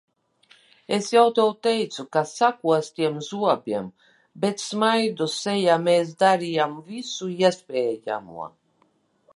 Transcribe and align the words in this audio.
Es 0.95 1.09
jau 1.15 1.25
tev 1.39 1.51
teicu, 1.67 2.05
ka 2.15 2.23
sakostiem 2.31 3.19
zobiem, 3.27 3.91
bet 4.47 4.65
smaidu 4.65 5.29
sejā 5.37 5.77
mēs 5.89 6.17
darījām 6.25 6.77
visu 6.91 7.33
iespējamo. 7.37 8.51